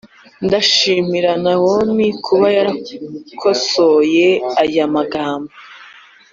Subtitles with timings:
[0.45, 4.27] ndashimira naomi kuba yarakosoye
[4.63, 5.51] aya magambo.